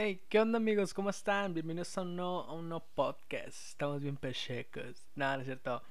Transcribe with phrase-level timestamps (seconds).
[0.00, 0.94] Hey, ¿qué onda amigos?
[0.94, 1.54] ¿Cómo están?
[1.54, 3.48] Bienvenidos a un nuevo, a un nuevo podcast.
[3.48, 5.08] Estamos bien pechecos.
[5.16, 5.82] Nada, no es cierto.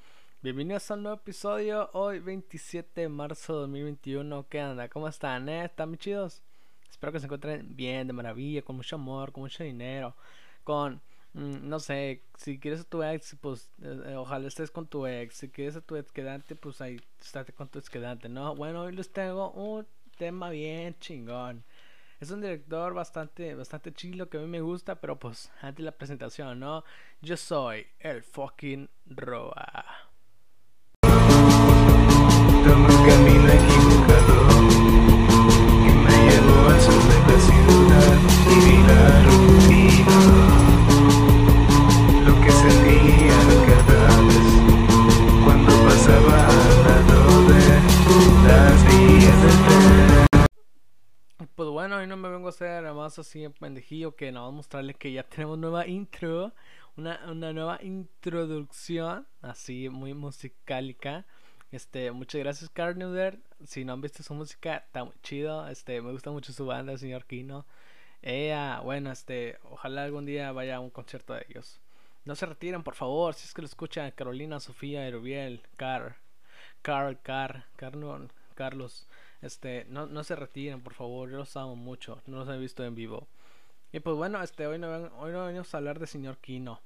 [0.41, 1.89] Bienvenidos a un nuevo episodio.
[1.91, 4.47] Hoy 27 de marzo de 2021.
[4.47, 4.87] ¿Qué onda?
[4.87, 5.49] ¿Cómo están?
[5.49, 5.65] Eh?
[5.65, 6.41] ¿Están muy chidos?
[6.89, 10.15] Espero que se encuentren bien, de maravilla, con mucho amor, con mucho dinero,
[10.63, 11.01] con...
[11.33, 15.35] mm, no sé, si quieres a tu ex, pues eh, ojalá estés con tu ex.
[15.35, 18.55] Si quieres a tu ex quedante, pues ahí estate con tu ex quedante, ¿no?
[18.55, 19.85] Bueno, hoy les tengo un
[20.17, 21.65] tema bien chingón.
[22.19, 25.83] Es un director bastante, bastante chilo que a mí me gusta, pero pues antes de
[25.83, 26.83] la presentación, ¿no?
[27.21, 30.06] Yo soy el fucking Roa.
[53.21, 56.53] Así en pendejillo que nada más mostrarles que ya tenemos nueva intro,
[56.95, 61.25] una, una nueva introducción, así muy musicalica.
[61.71, 63.39] Este, muchas gracias Carnuder.
[63.65, 65.67] Si no han visto su música, está muy chido.
[65.67, 67.65] Este, me gusta mucho su banda, señor Kino.
[68.21, 71.79] Ella, bueno, este, ojalá algún día vaya a un concierto de ellos.
[72.25, 76.17] No se retiren, por favor, si es que lo escuchan Carolina, Sofía, Erubiel, Car,
[76.81, 78.27] Carl, Car, Carno,
[78.57, 79.07] Carlos.
[79.41, 82.83] Este, no, no se retiren, por favor, yo los amo mucho, no los he visto
[82.83, 83.27] en vivo.
[83.91, 86.81] Y pues bueno, este, hoy no, hoy no venimos a hablar de señor Kino.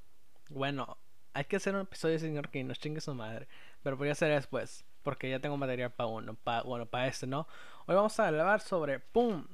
[0.50, 0.98] Bueno,
[1.34, 3.48] hay que hacer un episodio de señor Kino, chingue su madre.
[3.82, 7.26] Pero voy a hacer después, porque ya tengo material para uno, para, bueno, para este,
[7.26, 7.48] ¿no?
[7.88, 9.48] Hoy vamos a hablar sobre, ¡pum!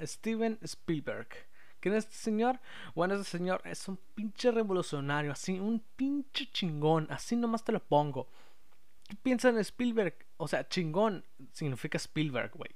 [0.00, 1.28] Steven Spielberg.
[1.80, 2.58] ¿Quién es este señor?
[2.94, 7.80] Bueno, este señor es un pinche revolucionario, así, un pinche chingón, así nomás te lo
[7.80, 8.28] pongo.
[9.08, 10.25] ¿Qué piensas en Spielberg?
[10.36, 12.70] O sea, chingón significa Spielberg, güey.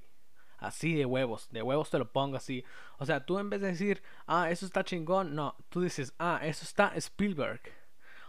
[0.57, 2.63] Así de huevos, de huevos te lo pongo así.
[2.99, 6.39] O sea, tú en vez de decir, ah, eso está chingón, no, tú dices, ah,
[6.43, 7.61] eso está Spielberg.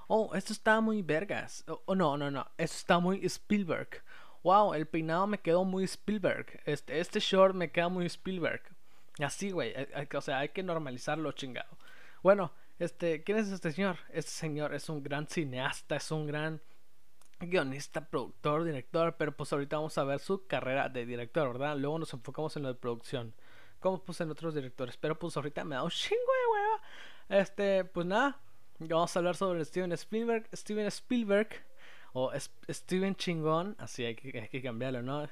[0.08, 1.64] Oh, esto está muy vergas.
[1.84, 4.02] Oh, no, no, no, eso está muy Spielberg.
[4.42, 6.60] Wow, el peinado me quedó muy Spielberg.
[6.64, 8.62] Este, este short me queda muy Spielberg.
[9.20, 9.74] Así, güey.
[10.14, 11.76] O sea, hay que normalizarlo, chingado.
[12.22, 13.98] Bueno, este, ¿quién es este señor?
[14.10, 16.60] Este señor es un gran cineasta, es un gran
[17.48, 21.76] guionista, productor, director, pero pues ahorita vamos a ver su carrera de director, ¿verdad?
[21.76, 23.34] Luego nos enfocamos en lo de producción,
[23.80, 27.42] como pues en otros directores, pero pues ahorita me da un chingo de hueva.
[27.42, 28.40] Este, pues nada,
[28.78, 31.48] vamos a hablar sobre Steven Spielberg, Steven Spielberg,
[32.12, 32.30] o
[32.68, 35.28] Steven Chingón, así hay que, hay que cambiarlo, ¿no?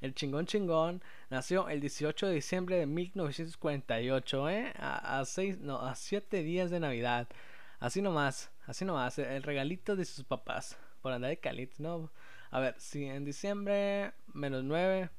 [0.00, 4.72] El chingón chingón nació el 18 de diciembre de 1948, ¿eh?
[4.76, 7.28] A, a seis, no, a 7 días de Navidad.
[7.78, 10.76] Así nomás, así nomás, el regalito de sus papás.
[11.04, 12.10] Por andar de calitos, ¿no?
[12.50, 15.10] A ver, si en diciembre, menos 9,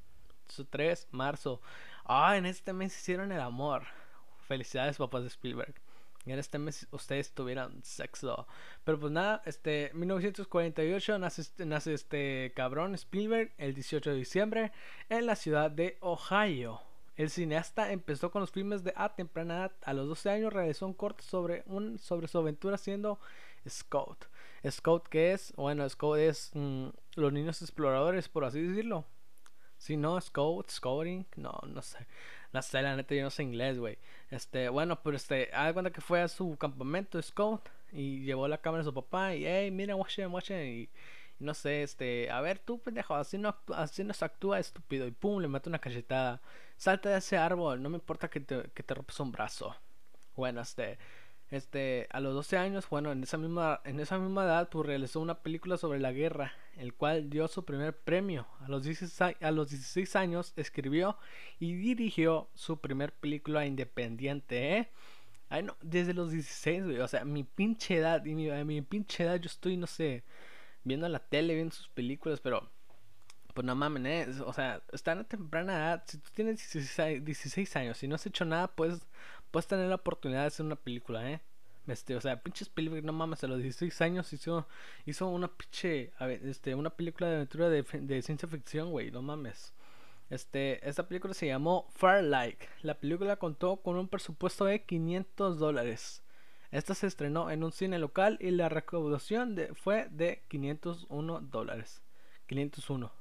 [0.68, 1.60] 3, marzo.
[2.04, 3.84] Ah, en este mes hicieron el amor.
[4.48, 5.76] Felicidades, papás de Spielberg.
[6.24, 8.48] Y en este mes ustedes tuvieron sexo.
[8.82, 14.72] Pero pues nada, este, 1948 nace, este- nace este cabrón Spielberg el 18 de diciembre
[15.08, 16.80] en la ciudad de Ohio.
[17.16, 19.72] El cineasta empezó con los filmes de a temprana edad.
[19.84, 23.20] A los 12 años realizó un corto sobre, un, sobre su aventura siendo
[23.68, 24.24] Scout.
[24.70, 25.52] Scout, ¿qué es?
[25.56, 29.04] Bueno, Scout es mm, los niños exploradores, por así decirlo.
[29.78, 32.06] Si no, Scout, Scouting, no, no sé.
[32.52, 33.98] No sé, la neta, yo no sé inglés, güey.
[34.30, 38.58] Este, bueno, pero este, haz cuenta que fue a su campamento Scout y llevó la
[38.58, 40.90] cámara de su papá y, hey, mira, watch it, watch it", y,
[41.38, 45.10] no sé, este, a ver, tú, pendejo, así no, así no se actúa estúpido y
[45.10, 46.40] pum, le mete una cachetada.
[46.76, 49.76] Salta de ese árbol, no me importa que te, que te rompes un brazo.
[50.34, 50.98] Bueno, este,
[51.50, 55.20] este, a los 12 años, bueno, en esa misma, en esa misma edad, pues realizó
[55.20, 58.46] una película sobre la guerra, el cual dio su primer premio.
[58.60, 61.16] A los 16, a los 16 años escribió
[61.60, 64.90] y dirigió su primer película independiente, ¿eh?
[65.48, 68.82] Ay, no, desde los 16, güey, o sea, mi pinche edad, y mi, a mi
[68.82, 70.24] pinche edad yo estoy, no sé,
[70.82, 72.68] viendo la tele, viendo sus películas, pero
[73.56, 74.42] pues no mames, ¿eh?
[74.44, 76.04] O sea, está en temprana edad.
[76.06, 79.06] Si tú tienes 16, 16 años y no has hecho nada, pues
[79.50, 81.40] puedes tener la oportunidad de hacer una película, ¿eh?
[81.86, 84.66] Este, o sea, pinche Spielberg, no mames, a los 16 años hizo,
[85.04, 86.12] hizo una pinche,
[86.44, 89.72] este, una película de aventura de, de ciencia ficción, güey, no mames.
[90.28, 92.60] Este, esta película se llamó Firelight.
[92.82, 96.24] La película contó con un presupuesto de 500 dólares.
[96.72, 102.02] Esta se estrenó en un cine local y la recaudación de, fue de 501 dólares.
[102.46, 103.12] 501.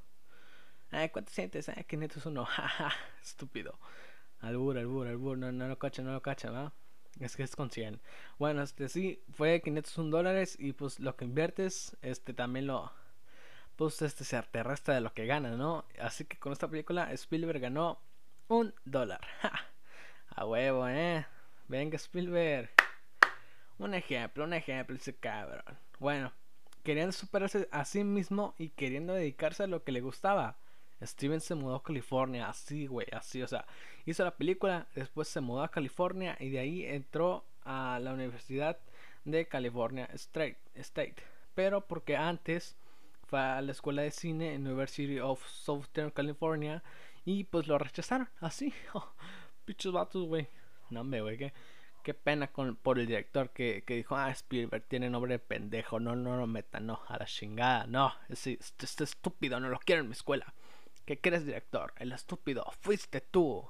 [0.92, 1.69] Ay, ¿cuánto sientes?
[1.69, 2.45] Ay, 501.
[2.45, 3.78] Jaja, estúpido.
[4.39, 5.37] Albur, albur, albur.
[5.37, 6.73] No, no lo cacha, no lo cacha, ¿va?
[7.19, 8.01] Es que es con 100.
[8.37, 12.91] Bueno, este sí, fue 501 dólares y pues lo que inviertes, este también lo...
[13.75, 15.85] Pues este se te resta de lo que ganas, ¿no?
[15.99, 17.99] Así que con esta película Spielberg ganó
[18.47, 19.21] un dólar.
[20.35, 21.25] A huevo, ¿eh?
[21.67, 22.69] Venga, Spielberg.
[23.77, 25.63] Un ejemplo, un ejemplo, ese cabrón.
[25.99, 26.31] Bueno,
[26.83, 30.57] queriendo superarse a sí mismo y queriendo dedicarse a lo que le gustaba.
[31.01, 33.65] Steven se mudó a California, así, güey, así, o sea,
[34.06, 38.77] hizo la película, después se mudó a California y de ahí entró a la Universidad
[39.25, 41.15] de California State.
[41.53, 42.75] Pero porque antes
[43.27, 46.83] fue a la escuela de cine en University of Southern California
[47.25, 48.74] y pues lo rechazaron, así.
[48.94, 49.13] Oh,
[49.65, 50.47] Pichos vatos, güey.
[50.92, 51.53] No me, güey, qué,
[52.03, 56.00] qué pena con, por el director que, que dijo, ah, Spielberg tiene nombre de pendejo,
[56.00, 60.01] no, no lo metan, no, a la chingada, no, este, este estúpido, no lo quiero
[60.01, 60.53] en mi escuela.
[61.06, 61.94] ¿Qué crees, director?
[61.98, 63.68] El estúpido, fuiste tú.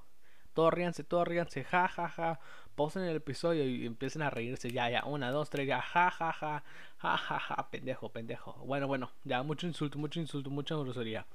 [0.54, 2.40] Todos ríanse, todos ríanse, ja, ja, ja.
[2.76, 4.72] Pausen el episodio y empiecen a reírse.
[4.72, 6.64] Ya, ya, una, dos, tres, ya, ja, ja, ja,
[6.98, 8.54] ja, ja, ja, pendejo, pendejo.
[8.66, 11.26] Bueno, bueno, ya, mucho insulto, mucho insulto, mucha grosería.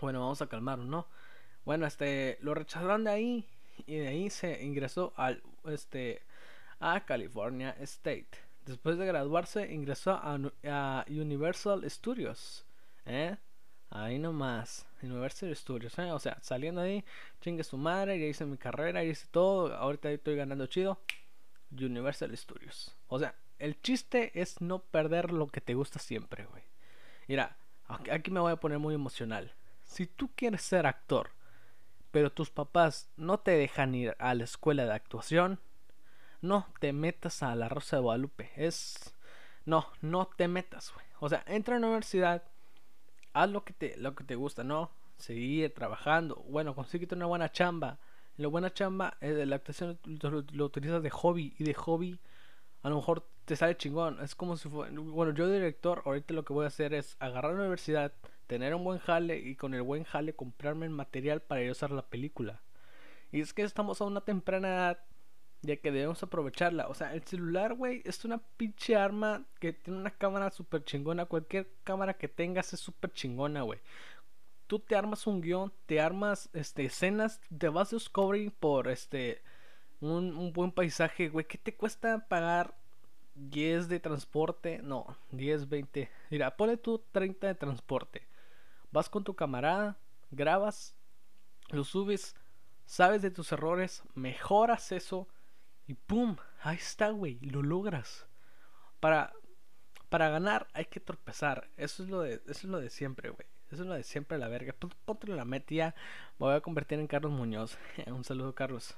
[0.00, 1.08] Bueno, vamos a calmarnos, ¿no?
[1.64, 3.48] Bueno, este, lo rechazaron de ahí
[3.86, 6.22] y de ahí se ingresó al, este,
[6.78, 8.28] a California State.
[8.64, 12.64] Después de graduarse, ingresó a, a Universal Studios,
[13.06, 13.36] ¿eh?
[13.90, 16.12] Ahí nomás, Universal Studios, ¿eh?
[16.12, 17.04] O sea, saliendo ahí,
[17.40, 21.00] chingue su madre, ya hice mi carrera, ya hice todo, ahorita estoy ganando chido.
[21.72, 22.96] Universal Studios.
[23.08, 26.62] O sea, el chiste es no perder lo que te gusta siempre, güey.
[27.26, 27.56] Mira,
[28.10, 29.52] aquí me voy a poner muy emocional.
[29.84, 31.30] Si tú quieres ser actor,
[32.10, 35.60] pero tus papás no te dejan ir a la escuela de actuación,
[36.40, 38.50] no te metas a la Rosa de Guadalupe.
[38.56, 39.14] Es.
[39.64, 41.06] No, no te metas, güey.
[41.20, 42.44] O sea, entra a la universidad
[43.32, 44.90] haz lo que te, lo que te gusta, ¿no?
[45.18, 46.36] Seguir trabajando.
[46.48, 47.98] Bueno, consíguete una buena chamba.
[48.36, 51.54] La buena chamba, eh, la actuación lo, lo, utilizas de hobby.
[51.58, 52.18] Y de hobby,
[52.82, 54.18] a lo mejor te sale chingón.
[54.22, 54.92] Es como si fuera.
[54.94, 58.12] Bueno, yo, director, ahorita lo que voy a hacer es agarrar la universidad,
[58.46, 61.72] tener un buen jale y con el buen jale comprarme el material para ir a
[61.72, 62.62] usar la película.
[63.32, 64.98] Y es que estamos a una temprana edad
[65.62, 66.88] ya que debemos aprovecharla.
[66.88, 71.26] O sea, el celular, güey, es una pinche arma que tiene una cámara súper chingona.
[71.26, 73.80] Cualquier cámara que tengas es súper chingona, güey.
[74.66, 79.42] Tú te armas un guion, te armas este, escenas, te vas Discovery por este
[80.00, 81.46] un, buen paisaje, güey.
[81.46, 82.74] ¿Qué te cuesta pagar
[83.34, 84.80] 10 de transporte?
[84.82, 86.10] No, 10, 20.
[86.30, 88.26] Mira, pone tú 30 de transporte.
[88.92, 89.98] Vas con tu camarada,
[90.30, 90.96] grabas,
[91.70, 92.34] lo subes,
[92.86, 95.28] sabes de tus errores, mejoras eso
[95.90, 96.36] y ¡pum!
[96.62, 97.40] Ahí está, güey.
[97.40, 98.28] Lo logras.
[99.00, 99.32] Para,
[100.08, 101.68] para ganar hay que tropezar.
[101.76, 103.48] Eso es lo de, eso es lo de siempre, güey.
[103.72, 104.72] Eso es lo de siempre la verga.
[105.04, 105.94] Ponte la meta ya.
[106.38, 107.76] Me voy a convertir en Carlos Muñoz.
[108.06, 108.96] Un saludo, Carlos.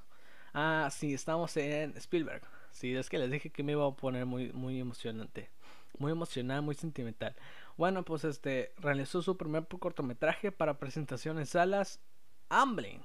[0.52, 2.42] Ah, sí, estamos en Spielberg.
[2.72, 5.50] Sí, es que les dije que me iba a poner muy, muy emocionante.
[5.96, 7.34] Muy emocional, muy sentimental.
[7.78, 12.02] Bueno, pues este realizó su primer cortometraje para presentación en salas
[12.50, 13.00] Amblin.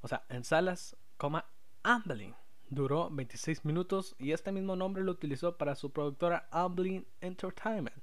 [0.00, 1.44] O sea, en salas, coma
[1.82, 2.36] Amblin.
[2.70, 8.02] Duró 26 minutos y este mismo nombre lo utilizó para su productora Amblin Entertainment.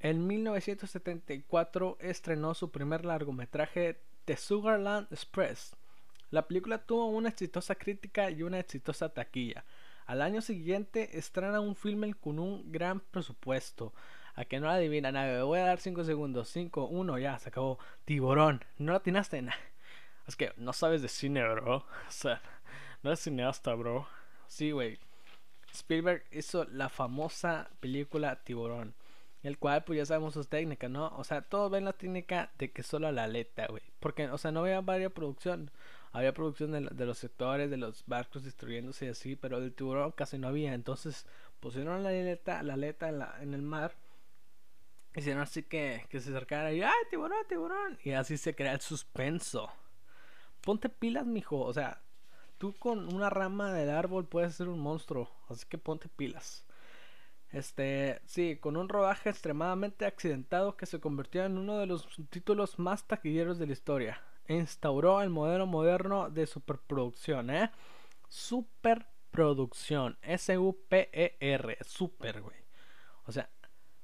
[0.00, 5.76] En 1974 estrenó su primer largometraje The Sugarland Express.
[6.30, 9.64] La película tuvo una exitosa crítica y una exitosa taquilla.
[10.06, 13.92] Al año siguiente estrena un filme con un gran presupuesto.
[14.34, 15.44] A que no adivina nada.
[15.44, 16.48] Voy a dar 5 segundos.
[16.50, 17.78] 5, 1, ya, se acabó.
[18.04, 18.64] Tiburón.
[18.76, 19.58] No la atinaste nada.
[20.26, 21.86] Es que no sabes de cine, bro.
[22.08, 22.42] O sea,
[23.02, 24.06] no es cineasta, bro.
[24.48, 24.98] Sí, güey.
[25.72, 28.94] Spielberg hizo la famosa película Tiburón.
[29.42, 31.14] El cual, pues ya sabemos sus técnicas, ¿no?
[31.16, 33.82] O sea, todos ven la técnica de que solo la aleta, güey.
[34.00, 35.70] Porque, o sea, no había varias producción.
[36.12, 40.12] Había producción de, de, los sectores, de los barcos destruyéndose y así, pero del tiburón
[40.12, 40.74] casi no había.
[40.74, 41.26] Entonces
[41.60, 43.94] pusieron la aleta, la aleta en, la, en el mar.
[45.14, 47.98] Hicieron así que, que se acercara y ¡ay, tiburón, tiburón!
[48.02, 49.70] Y así se crea el suspenso.
[50.60, 51.60] Ponte pilas, mijo.
[51.60, 52.02] O sea,
[52.58, 56.66] tú con una rama del árbol puedes ser un monstruo, así que ponte pilas.
[57.50, 62.78] Este, sí, con un rodaje extremadamente accidentado que se convirtió en uno de los títulos
[62.78, 64.22] más taquilleros de la historia.
[64.48, 67.70] Instauró el modelo moderno de superproducción, ¿eh?
[68.28, 70.18] Superproducción.
[70.22, 71.78] S-U-P-E-R.
[71.84, 72.56] Super, güey.
[73.24, 73.50] O sea,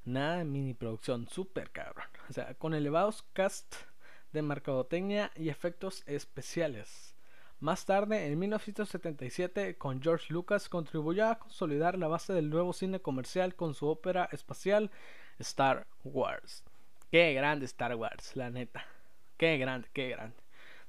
[0.04, 1.28] nada de mini producción.
[1.28, 2.06] Super, cabrón.
[2.28, 3.75] O sea, con elevados cast
[4.32, 7.12] de mercadotecnia y efectos especiales.
[7.62, 12.99] Más tarde, en 1977, con George Lucas, contribuyó a consolidar la base del nuevo cine
[12.99, 14.90] comercial con su ópera espacial
[15.38, 16.64] Star Wars.
[17.12, 18.85] Qué grande Star Wars, la neta.
[19.37, 20.35] Qué grande, qué grande.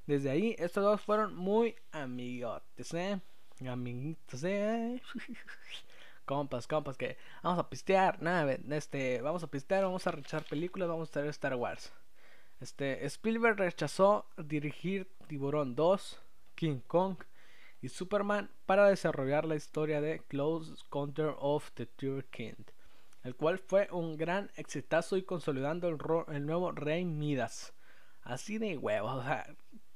[0.08, 3.20] Desde ahí, estos dos fueron muy amigotes, ¿eh?
[3.64, 5.00] Amiguitos, ¿eh?
[6.24, 10.88] compas, compas, que vamos a pistear, nada, este, vamos a pistear, vamos a rechazar películas,
[10.88, 11.92] vamos a ver Star Wars.
[12.60, 16.23] Este, Spielberg rechazó dirigir Tiburón 2,
[16.54, 17.16] King Kong
[17.80, 22.70] y Superman para desarrollar la historia de Close Counter of the Third Kind,
[23.22, 25.98] el cual fue un gran exitazo y consolidando el,
[26.34, 27.74] el nuevo Rey Midas.
[28.22, 29.46] Así de huevos, o sea,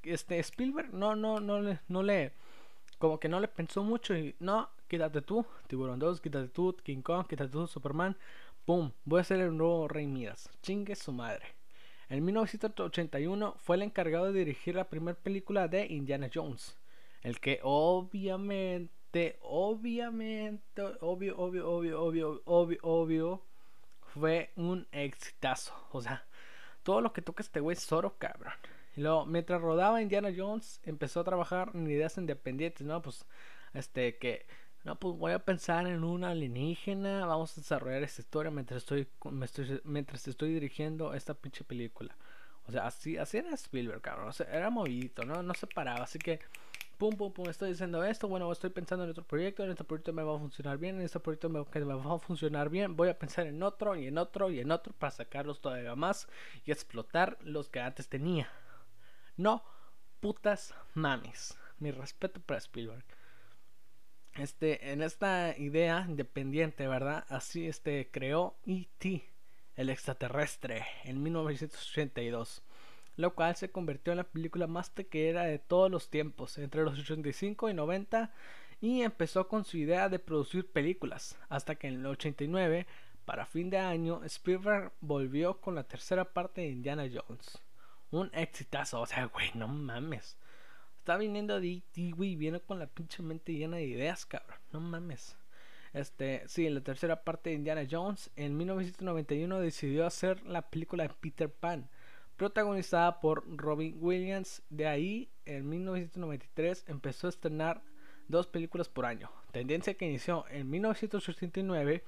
[0.03, 2.35] este Spielberg no, no, no le, no le,
[2.99, 7.01] como que no le pensó mucho y no, quítate tú, Tiburón 2, quítate tú, King
[7.01, 8.17] Kong, quítate tú, Superman,
[8.65, 11.58] pum, voy a ser el nuevo Rey Midas, chingue su madre.
[12.11, 16.79] En 1981 fue el encargado de dirigir la primera película de Indiana Jones,
[17.23, 23.43] el que obviamente, obviamente, obvio, obvio, obvio, obvio, obvio, obvio,
[24.15, 25.75] fue un exitazo.
[25.93, 26.25] O sea,
[26.83, 28.55] todo lo que toca este güey es oro, cabrón.
[28.97, 33.03] Y luego, mientras rodaba Indiana Jones, empezó a trabajar en ideas independientes, ¿no?
[33.03, 33.27] Pues,
[33.75, 34.47] este, que,
[34.85, 39.09] no, pues voy a pensar en una alienígena, vamos a desarrollar esta historia mientras estoy,
[39.85, 42.17] mientras estoy dirigiendo esta pinche película.
[42.69, 44.29] O sea, así, así era Spielberg, cabrón.
[44.29, 45.43] O sea, era movidito, ¿no?
[45.43, 46.05] No se paraba.
[46.05, 46.39] Así que,
[46.99, 48.29] pum, pum, pum, estoy diciendo esto.
[48.29, 49.65] Bueno, estoy pensando en otro proyecto.
[49.65, 50.97] En este proyecto me va a funcionar bien.
[50.97, 52.95] En este proyecto me va a funcionar bien.
[52.95, 56.29] Voy a pensar en otro y en otro y en otro para sacarlos todavía más
[56.67, 58.51] y explotar los que antes tenía.
[59.39, 59.65] No,
[60.21, 61.57] putas mames.
[61.79, 63.05] Mi respeto para Spielberg.
[64.39, 67.25] Este, en esta idea independiente, ¿verdad?
[67.29, 69.29] Así este creó E.T
[69.79, 72.63] el extraterrestre en 1982,
[73.17, 76.99] lo cual se convirtió en la película más taquillera de todos los tiempos, entre los
[76.99, 78.33] 85 y 90,
[78.81, 82.89] y empezó con su idea de producir películas, hasta que en el 89,
[83.25, 87.63] para fin de año, Spielberg volvió con la tercera parte de Indiana Jones.
[88.11, 90.37] Un exitazo, o sea, güey, no mames.
[91.09, 94.81] Está viniendo de E.T., güey, viene con la pinche mente llena de ideas, cabrón, no
[94.81, 95.39] mames.
[95.95, 98.31] Este, sí, la tercera parte de Indiana Jones.
[98.37, 101.89] En 1991 decidió hacer la película de Peter Pan,
[102.37, 104.61] protagonizada por Robin Williams.
[104.69, 107.81] De ahí, en 1993 empezó a estrenar
[108.29, 112.05] dos películas por año, tendencia que inició en 1989,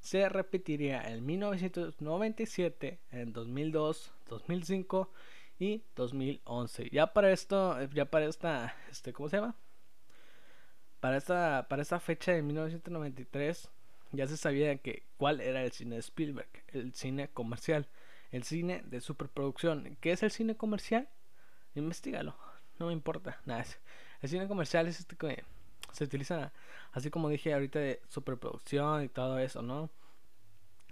[0.00, 5.10] se repetiría en 1997, en 2002, 2005
[5.58, 6.90] y 2011.
[6.90, 9.56] Ya para esto, ya para esta, este, ¿cómo se llama?
[11.00, 13.70] para esta, para esta fecha de 1993
[14.12, 17.86] ya se sabía que cuál era el cine de Spielberg, el cine comercial,
[18.30, 19.96] el cine de superproducción.
[20.00, 21.08] ¿Qué es el cine comercial?
[21.74, 22.34] Investígalo,
[22.78, 23.64] no me importa, nada.
[24.22, 25.44] El cine comercial es este que
[25.92, 26.52] se utiliza,
[26.92, 29.90] así como dije ahorita, de superproducción y todo eso, ¿no?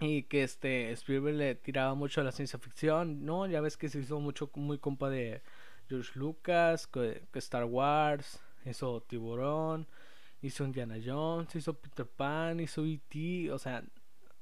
[0.00, 3.46] Y que este Spielberg le tiraba mucho a la ciencia ficción, ¿no?
[3.46, 5.42] Ya ves que se hizo mucho, muy compa de
[5.88, 9.86] George Lucas, que, Star Wars, hizo Tiburón,
[10.42, 13.84] hizo Indiana Jones, hizo Peter Pan, hizo E.T., o sea,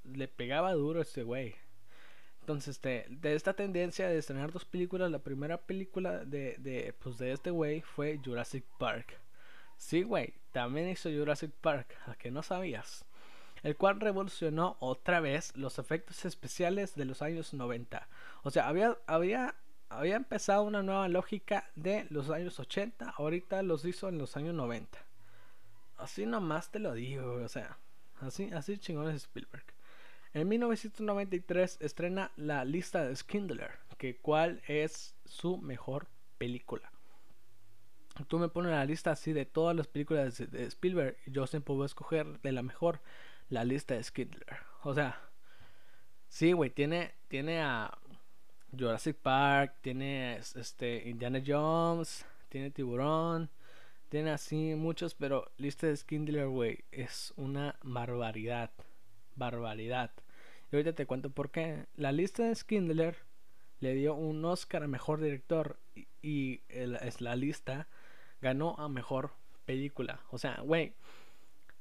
[0.05, 1.55] le pegaba duro este güey.
[2.41, 7.17] Entonces, este, de esta tendencia de estrenar dos películas, la primera película de, de, pues,
[7.19, 9.19] de este güey fue Jurassic Park.
[9.77, 13.05] Sí, güey, también hizo Jurassic Park, a que no sabías.
[13.65, 18.07] El cual revolucionó otra vez los efectos especiales de los años 90.
[18.45, 19.57] O sea, había, había
[19.89, 24.55] había empezado una nueva lógica de los años 80, ahorita los hizo en los años
[24.55, 24.99] 90.
[25.97, 27.79] Así nomás te lo digo, o sea,
[28.21, 29.65] así, así chingón es Spielberg.
[30.33, 36.91] En 1993 estrena La lista de Schindler, que cuál es su mejor película.
[38.29, 41.85] Tú me pones la lista así de todas las películas de, Spielberg yo siempre voy
[41.85, 43.01] a escoger de la mejor
[43.49, 44.59] la lista de Schindler.
[44.83, 45.21] O sea,
[46.29, 47.97] sí, güey, tiene, tiene a
[48.77, 53.51] Jurassic Park, tiene este Indiana Jones, tiene Tiburón,
[54.09, 58.71] tiene así muchos, pero lista de Schindler, güey, es una barbaridad,
[59.35, 60.13] barbaridad.
[60.71, 61.87] Y ahorita te cuento por qué.
[61.97, 63.17] La lista de Schindler
[63.81, 65.79] le dio un Oscar a mejor director
[66.23, 67.89] y, es la lista
[68.41, 69.33] ganó a mejor
[69.65, 70.21] película.
[70.31, 70.95] O sea, güey,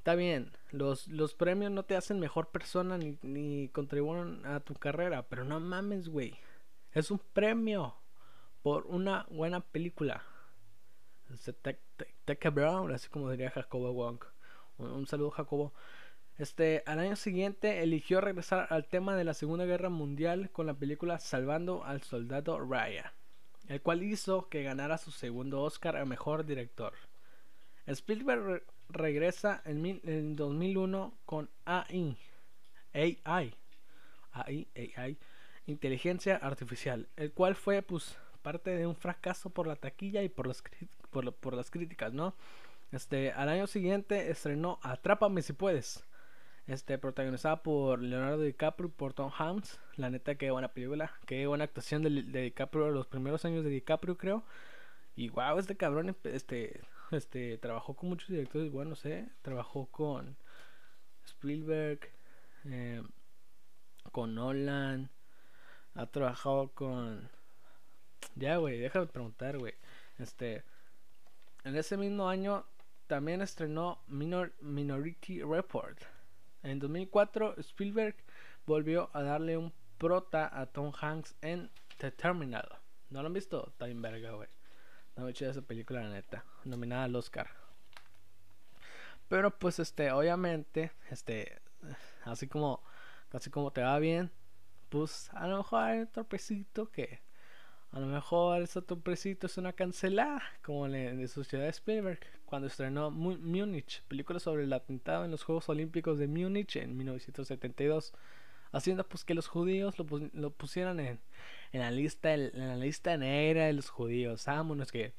[0.03, 4.73] está bien, los, los premios no te hacen mejor persona ni, ni contribuyen a tu
[4.73, 6.35] carrera, pero no mames, güey.
[6.91, 7.95] Es un premio
[8.63, 10.21] por una buena película.
[12.25, 14.19] Te Brown, así como diría Jacobo Wong.
[14.77, 15.71] Un, un, saludo, Jacobo.
[16.37, 20.73] Este, al año siguiente eligió regresar al tema de la Segunda Guerra Mundial con la
[20.73, 23.09] película Salvando al Soldado Ryan,
[23.69, 26.91] el cual hizo que ganara su segundo Oscar a Mejor Director.
[27.87, 32.17] Spielberg regresa en, mil, en 2001 con AI,
[32.93, 33.55] AI,
[34.31, 35.17] AI, AI
[35.65, 40.47] inteligencia artificial, el cual fue pues parte de un fracaso por la taquilla y por
[40.47, 40.63] las,
[41.09, 42.35] por, por las críticas, ¿no?
[42.91, 46.03] Este, al año siguiente estrenó Atrápame si puedes,
[46.67, 49.79] este, protagonizada por Leonardo DiCaprio por Tom Hanks.
[49.95, 53.69] La neta, qué buena película, qué buena actuación de, de DiCaprio, los primeros años de
[53.69, 54.43] DiCaprio, creo.
[55.15, 56.81] Y wow, este cabrón, este,
[57.11, 59.29] Este, trabajó con muchos directores buenos, ¿eh?
[59.41, 60.35] Trabajó con
[61.25, 61.99] Spielberg,
[62.65, 63.03] eh,
[64.11, 65.09] con Nolan,
[65.95, 67.29] ha trabajado con...
[68.35, 69.73] Ya, güey, déjame preguntar, güey.
[70.17, 70.63] Este,
[71.63, 72.65] en ese mismo año
[73.07, 75.99] también estrenó Minor- Minority Report.
[76.63, 78.15] En 2004, Spielberg
[78.65, 82.67] volvió a darle un prota a Tom Hanks en The Terminal.
[83.09, 83.67] ¿No lo han visto?
[83.67, 84.49] Está verga, güey.
[85.15, 86.43] No me chida esa película, la neta.
[86.65, 87.49] Nominada al Oscar.
[89.27, 91.61] Pero pues este, obviamente, este,
[92.23, 92.83] así como,
[93.31, 94.31] así como te va bien,
[94.89, 97.21] pues a lo mejor hay un tropecito que,
[97.91, 103.11] a lo mejor ese tropecito es una cancelada, como en de Sociedad Spielberg, cuando estrenó
[103.11, 108.13] Múnich, película sobre el atentado en los Juegos Olímpicos de Múnich en 1972,
[108.73, 111.19] haciendo pues que los judíos lo, lo pusieran en,
[111.71, 114.45] en la lista en la lista negra de los judíos.
[114.45, 115.13] Vámonos que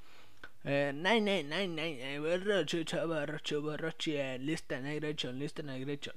[0.66, 6.14] eh, nine, nine, nine, nine, eh, borracho, borracho, eh, lista negra, chon, lista negra, chon.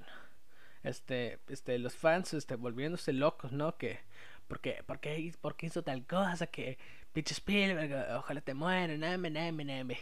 [0.83, 3.77] Este, este, los fans, este, volviéndose locos, ¿no?
[3.77, 3.99] Que,
[4.47, 6.77] porque, porque, porque hizo tal cosa que,
[7.11, 9.97] pinche Spielberg, ojalá te mueran, name, name, name.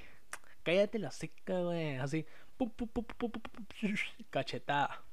[0.63, 2.25] Cállate la hocico, güey, así,
[2.55, 3.41] pum, pum, pum, pum, pum,
[4.29, 5.04] cachetada.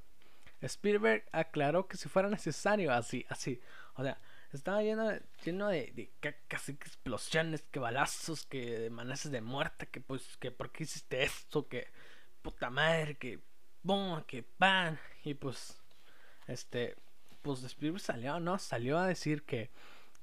[0.67, 3.61] Spielberg aclaró que si fuera necesario, así, así,
[3.95, 4.19] o sea,
[4.53, 10.37] estaba lleno de, lleno de, que explosiones, que balazos, que amenazas de muerte, que pues,
[10.39, 11.89] que por qué hiciste esto, que
[12.43, 13.41] puta madre, que
[13.83, 15.81] boom, que pan, y pues,
[16.47, 16.97] este,
[17.43, 18.59] pues Spielberg salió, ¿no?
[18.59, 19.71] Salió a decir que,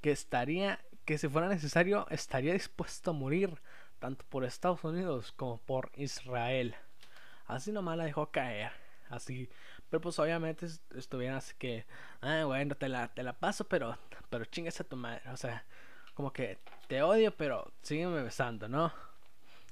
[0.02, 3.60] que estaría, que si fuera necesario, estaría dispuesto a morir,
[4.00, 6.76] tanto por Estados Unidos como por Israel.
[7.48, 8.72] Así nomás la dejó caer,
[9.10, 9.50] así,
[9.90, 11.86] pero pues obviamente est- estuvieron así que,
[12.22, 13.98] ah, bueno, te la, te la paso, pero,
[14.30, 15.66] pero chingas a tu madre, o sea,
[16.14, 18.92] como que te odio, pero sígueme besando, ¿no?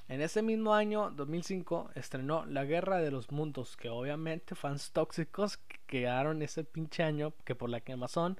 [0.09, 5.57] En ese mismo año, 2005, estrenó La Guerra de los Mundos, que obviamente fans tóxicos
[5.57, 8.39] que quedaron ese pinche año, que por la que Amazon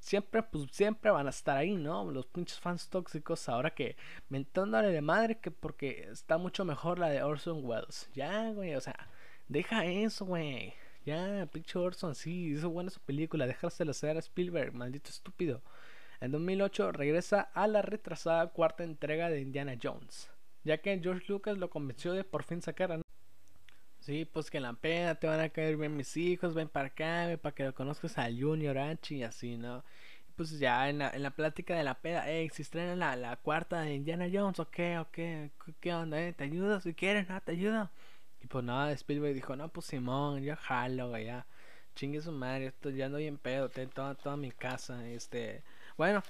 [0.00, 2.10] siempre, pues siempre van a estar ahí, ¿no?
[2.10, 3.96] Los pinches fans tóxicos, ahora que
[4.28, 8.08] mentándole de madre que porque está mucho mejor la de Orson Welles.
[8.14, 8.96] Ya, güey, o sea,
[9.48, 10.74] deja eso, güey.
[11.04, 15.62] Ya, pinche Orson, sí, hizo buena su película, déjasela hacer a Spielberg, maldito estúpido.
[16.20, 20.30] En 2008 regresa a la retrasada cuarta entrega de Indiana Jones,
[20.64, 23.00] ya que George Lucas lo convenció de por fin sacar a...
[24.00, 26.88] Sí, pues que en la peda te van a caer bien mis hijos, ven para
[26.88, 29.84] acá, ven para que lo conozcas al Junior Anchi y así, ¿no?
[30.36, 33.36] Pues ya en la, en la plática de la peda, hey, si estrena la, la
[33.36, 36.32] cuarta de Indiana Jones, ok, ok, ¿qué, qué onda, eh?
[36.32, 37.28] ¿Te ayudo si quieres?
[37.28, 37.40] ¿No?
[37.42, 37.90] ¿Te ayudo?
[38.44, 41.46] Y pues nada, Spielberg dijo, no, pues Simón, yo jalo, güey, ya.
[41.94, 45.62] Chingue su madre, esto ya ando bien pedo, tengo toda, toda mi casa, este...
[45.96, 46.22] Bueno,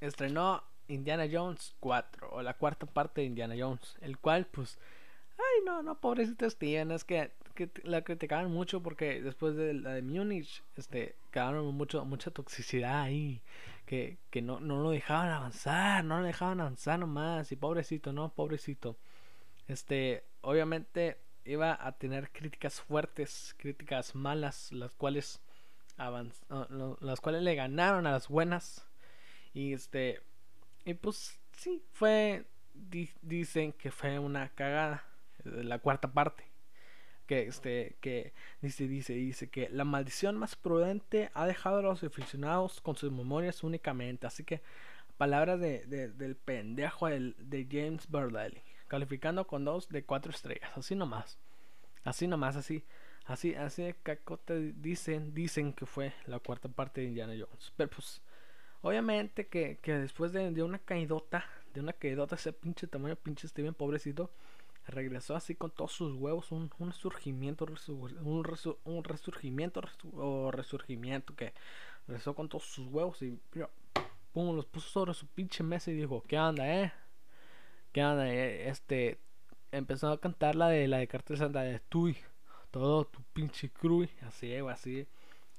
[0.00, 4.76] estrenó Indiana Jones 4, o la cuarta parte de Indiana Jones, el cual, pues...
[5.38, 9.90] Ay, no, no, pobrecito Steven, es que, que la criticaban mucho porque después de la
[9.90, 13.40] de Múnich, este, quedaron mucho, mucha toxicidad ahí,
[13.86, 18.30] que, que no, no lo dejaban avanzar, no lo dejaban avanzar nomás, y pobrecito, no,
[18.30, 18.96] pobrecito.
[19.68, 25.40] Este, obviamente iba a tener críticas fuertes, críticas malas, las cuales
[27.00, 28.86] las cuales le ganaron a las buenas.
[29.54, 30.20] Y este,
[30.84, 35.04] y pues sí, fue, di- dicen que fue una cagada,
[35.44, 36.44] eh, la cuarta parte.
[37.26, 42.02] Que este, que dice, dice, dice que la maldición más prudente ha dejado a los
[42.02, 44.26] aficionados con sus memorias únicamente.
[44.26, 44.60] Así que,
[45.18, 48.60] palabras de, de- del pendejo del- de James Burdley,
[48.92, 51.38] calificando con dos de cuatro estrellas, así nomás.
[52.04, 52.84] Así nomás, así.
[53.24, 57.72] Así, así de cacote dicen, dicen que fue la cuarta parte de Indiana Jones.
[57.74, 58.20] Pero pues,
[58.82, 63.48] obviamente que, que después de, de una caidota, de una caidota ese pinche tamaño, pinche
[63.48, 64.30] Steven, pobrecito,
[64.86, 70.12] regresó así con todos sus huevos, un, un surgimiento, resur- un, resu- un resurgimiento resu-
[70.18, 71.54] o resurgimiento que
[72.06, 73.40] regresó con todos sus huevos y
[74.34, 76.92] pum, los puso sobre su pinche mesa y dijo, ¿qué onda, eh?
[77.92, 78.28] ¿Qué onda?
[78.32, 78.68] eh?
[78.68, 79.18] Este,
[79.70, 82.16] empezó a cantar la de la de Cartel Santa de Tuy,
[82.70, 85.06] todo tu pinche crew, así, así,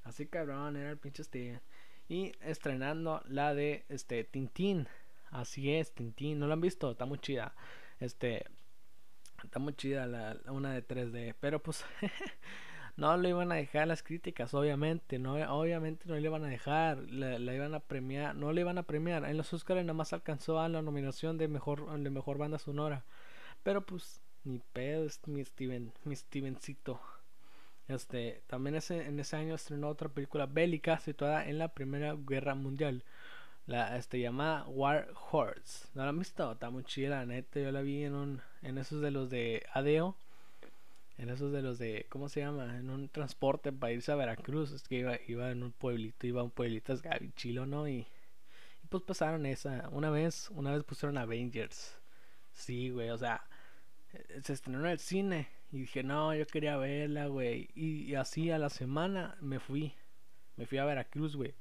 [0.04, 1.62] así cabrón, era el pinche Steven.
[2.10, 4.88] Y estrenando la de este Tintín,
[5.32, 6.92] así es, Tintín, ¿no lo han visto?
[6.92, 7.56] Está muy chida.
[8.00, 8.46] Este,
[9.44, 11.86] está muy chida la, la- una de 3D, pero pues
[12.96, 17.00] no lo iban a dejar las críticas, obviamente, no, obviamente no le iban a dejar,
[17.10, 19.26] la, la iban a premiar, no le iban a premiar.
[19.26, 23.04] En los Oscars nada más alcanzó a la nominación de mejor, de mejor banda sonora.
[23.64, 27.00] Pero pues, ni pedo, es mi Steven, mi Stevencito.
[27.88, 32.56] Este, también ese, en ese año estrenó otra película bélica situada en la Primera Guerra
[32.56, 33.04] Mundial.
[33.66, 35.88] La este llamada War Horse.
[35.94, 36.52] ¿No la han visto?
[36.52, 37.60] Está muy chida, la neta.
[37.60, 38.42] Yo la vi en un.
[38.62, 40.18] En esos de los de Adeo.
[41.18, 42.06] En esos de los de.
[42.10, 42.78] ¿Cómo se llama?
[42.80, 44.72] En un transporte para irse a Veracruz.
[44.72, 46.28] Es que iba, iba en un pueblito.
[46.28, 47.02] Iba a un pueblito es
[47.36, 47.88] Chilo, ¿no?
[47.88, 48.08] Y,
[48.84, 49.90] y pues pasaron esa.
[49.92, 50.50] Una vez.
[50.52, 52.00] Una vez pusieron Avengers.
[52.54, 53.10] Sí, güey.
[53.12, 53.44] O sea.
[54.14, 55.50] eh, Se estrenó en el cine.
[55.72, 57.70] Y dije, no, yo quería verla, güey.
[57.76, 59.94] Y, y así a la semana me fui.
[60.58, 61.56] Me fui a Veracruz, güey.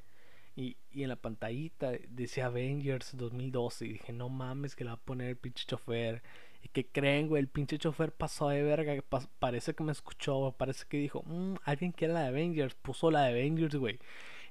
[0.55, 3.87] Y, y en la pantallita decía Avengers 2012.
[3.87, 6.23] Y dije, no mames, que la va a poner el pinche chofer.
[6.63, 7.41] ¿Y qué creen, güey?
[7.41, 8.95] El pinche chofer pasó de verga.
[8.95, 9.03] que
[9.39, 12.75] parece que me escuchó, Parece que dijo, "Mm, alguien quiere la de Avengers.
[12.75, 13.99] Puso la de Avengers, güey.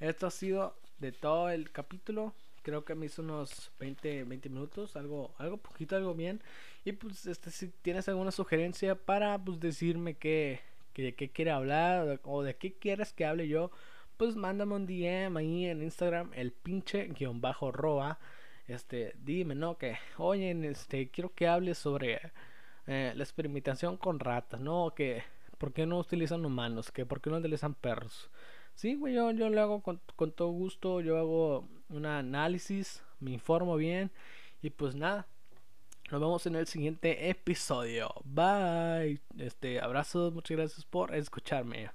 [0.00, 2.34] esto ha sido de todo el capítulo.
[2.62, 6.42] Creo que me hizo unos 20, 20 minutos, algo, algo poquito, algo bien.
[6.84, 10.62] Y pues este, si tienes alguna sugerencia para pues decirme que,
[10.94, 13.70] que de qué quiere hablar o de, qué quieres que hable yo,
[14.16, 18.18] pues mándame un DM ahí en Instagram, el pinche guion bajo roa.
[18.66, 19.78] Este, dime, ¿no?
[19.78, 22.32] Que, oye, este, quiero que hables sobre
[22.88, 24.92] eh, la experimentación con ratas, ¿no?
[24.92, 25.22] Que,
[25.58, 26.90] ¿por qué no utilizan humanos?
[26.90, 28.28] Que, ¿por qué no utilizan perros?
[28.76, 33.30] Sí, güey, yo, yo lo hago con, con todo gusto, yo hago un análisis, me
[33.32, 34.10] informo bien
[34.60, 35.26] y pues nada.
[36.10, 38.12] Nos vemos en el siguiente episodio.
[38.24, 39.18] Bye.
[39.38, 41.90] Este, abrazos, muchas gracias por escucharme.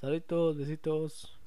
[0.00, 1.39] Saluditos, besitos.